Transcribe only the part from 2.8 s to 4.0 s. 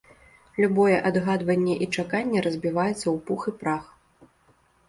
ў пух і прах.